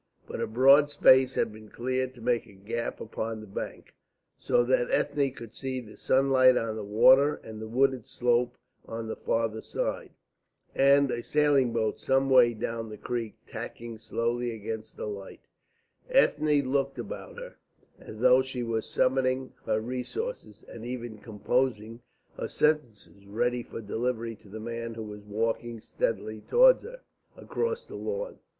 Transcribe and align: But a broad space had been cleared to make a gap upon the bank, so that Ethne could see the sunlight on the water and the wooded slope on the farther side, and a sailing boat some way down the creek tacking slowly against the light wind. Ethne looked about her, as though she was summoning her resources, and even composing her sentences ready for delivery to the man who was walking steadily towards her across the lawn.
But 0.25 0.41
a 0.41 0.47
broad 0.47 0.89
space 0.89 1.35
had 1.35 1.53
been 1.53 1.69
cleared 1.69 2.15
to 2.15 2.21
make 2.21 2.47
a 2.47 2.53
gap 2.53 2.99
upon 2.99 3.39
the 3.39 3.45
bank, 3.45 3.93
so 4.39 4.63
that 4.63 4.89
Ethne 4.89 5.29
could 5.31 5.53
see 5.53 5.79
the 5.79 5.95
sunlight 5.95 6.57
on 6.57 6.75
the 6.75 6.83
water 6.83 7.35
and 7.43 7.61
the 7.61 7.67
wooded 7.67 8.07
slope 8.07 8.57
on 8.87 9.07
the 9.07 9.15
farther 9.15 9.61
side, 9.61 10.09
and 10.73 11.11
a 11.11 11.21
sailing 11.21 11.71
boat 11.71 11.99
some 11.99 12.31
way 12.31 12.55
down 12.55 12.89
the 12.89 12.97
creek 12.97 13.35
tacking 13.45 13.99
slowly 13.99 14.49
against 14.49 14.97
the 14.97 15.05
light 15.05 15.41
wind. 16.09 16.17
Ethne 16.17 16.67
looked 16.71 16.97
about 16.97 17.37
her, 17.37 17.57
as 17.99 18.17
though 18.21 18.41
she 18.41 18.63
was 18.63 18.89
summoning 18.89 19.53
her 19.67 19.79
resources, 19.79 20.63
and 20.67 20.83
even 20.83 21.19
composing 21.19 22.01
her 22.37 22.49
sentences 22.49 23.27
ready 23.27 23.61
for 23.61 23.79
delivery 23.81 24.35
to 24.35 24.49
the 24.49 24.59
man 24.59 24.95
who 24.95 25.03
was 25.03 25.21
walking 25.25 25.79
steadily 25.79 26.41
towards 26.49 26.81
her 26.81 27.01
across 27.37 27.85
the 27.85 27.93
lawn. 27.95 28.39